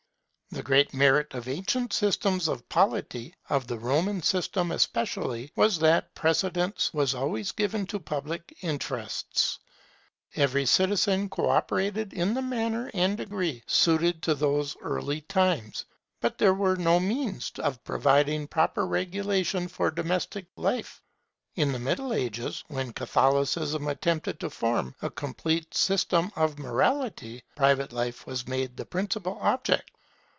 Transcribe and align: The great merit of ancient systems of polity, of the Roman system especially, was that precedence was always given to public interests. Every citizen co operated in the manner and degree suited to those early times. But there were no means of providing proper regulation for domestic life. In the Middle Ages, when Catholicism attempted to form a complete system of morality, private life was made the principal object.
The 0.53 0.61
great 0.63 0.93
merit 0.93 1.33
of 1.33 1.47
ancient 1.47 1.93
systems 1.93 2.49
of 2.49 2.67
polity, 2.67 3.33
of 3.49 3.67
the 3.67 3.79
Roman 3.79 4.21
system 4.21 4.69
especially, 4.73 5.49
was 5.55 5.79
that 5.79 6.13
precedence 6.13 6.93
was 6.93 7.15
always 7.15 7.53
given 7.53 7.87
to 7.87 8.01
public 8.01 8.53
interests. 8.61 9.59
Every 10.35 10.65
citizen 10.65 11.29
co 11.29 11.49
operated 11.49 12.11
in 12.11 12.33
the 12.33 12.41
manner 12.41 12.91
and 12.93 13.15
degree 13.15 13.63
suited 13.65 14.21
to 14.23 14.35
those 14.35 14.75
early 14.81 15.21
times. 15.21 15.85
But 16.19 16.37
there 16.37 16.53
were 16.53 16.75
no 16.75 16.99
means 16.99 17.53
of 17.57 17.81
providing 17.85 18.47
proper 18.49 18.85
regulation 18.85 19.69
for 19.69 19.89
domestic 19.89 20.47
life. 20.57 21.01
In 21.55 21.71
the 21.71 21.79
Middle 21.79 22.11
Ages, 22.13 22.65
when 22.67 22.91
Catholicism 22.91 23.87
attempted 23.87 24.41
to 24.41 24.49
form 24.49 24.95
a 25.01 25.09
complete 25.09 25.73
system 25.73 26.29
of 26.35 26.59
morality, 26.59 27.41
private 27.55 27.93
life 27.93 28.27
was 28.27 28.49
made 28.49 28.75
the 28.75 28.85
principal 28.85 29.37
object. 29.39 29.87